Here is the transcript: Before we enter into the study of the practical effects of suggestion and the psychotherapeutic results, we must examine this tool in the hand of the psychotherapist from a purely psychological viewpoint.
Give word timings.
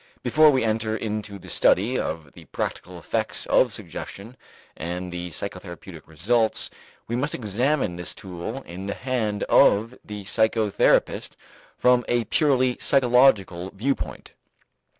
Before 0.23 0.49
we 0.49 0.63
enter 0.63 0.97
into 0.97 1.37
the 1.37 1.47
study 1.51 1.99
of 1.99 2.33
the 2.33 2.45
practical 2.45 2.97
effects 2.97 3.45
of 3.45 3.71
suggestion 3.71 4.35
and 4.75 5.11
the 5.13 5.29
psychotherapeutic 5.29 6.07
results, 6.07 6.71
we 7.07 7.15
must 7.15 7.35
examine 7.35 7.97
this 7.97 8.15
tool 8.15 8.63
in 8.63 8.87
the 8.87 8.95
hand 8.95 9.43
of 9.43 9.93
the 10.03 10.23
psychotherapist 10.23 11.35
from 11.77 12.03
a 12.07 12.23
purely 12.23 12.77
psychological 12.79 13.69
viewpoint. 13.75 14.33